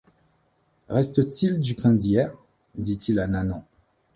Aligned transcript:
Reste-t-il 0.89 1.59
du 1.59 1.75
pain 1.75 1.93
d’hier? 1.93 2.33
dit-il 2.73 3.19
à 3.19 3.27
Nanon. 3.27 3.61